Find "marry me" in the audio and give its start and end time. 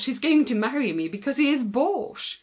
0.55-1.07